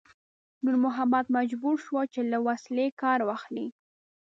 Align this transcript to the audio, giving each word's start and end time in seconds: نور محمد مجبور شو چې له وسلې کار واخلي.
نور 0.63 0.75
محمد 0.85 1.25
مجبور 1.37 1.75
شو 1.85 1.99
چې 2.13 2.21
له 2.31 2.37
وسلې 2.47 2.87
کار 3.01 3.19
واخلي. 3.23 3.67